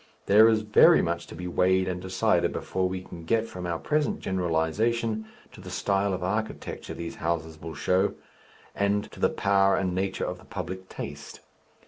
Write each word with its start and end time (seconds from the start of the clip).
There 0.25 0.47
is 0.49 0.63
very 0.63 1.03
much 1.03 1.27
to 1.27 1.35
be 1.35 1.45
weighed 1.47 1.87
and 1.87 2.01
decided 2.01 2.51
before 2.51 2.89
we 2.89 3.03
can 3.03 3.23
get 3.23 3.45
from 3.47 3.67
our 3.67 3.77
present 3.77 4.19
generalization 4.19 5.27
to 5.51 5.61
the 5.61 5.69
style 5.69 6.11
of 6.11 6.23
architecture 6.23 6.95
these 6.95 7.17
houses 7.17 7.61
will 7.61 7.75
show, 7.75 8.15
and 8.73 9.11
to 9.11 9.19
the 9.19 9.29
power 9.29 9.75
and 9.77 9.93
nature 9.93 10.25
of 10.25 10.39
the 10.39 10.45
public 10.45 10.89
taste. 10.89 11.41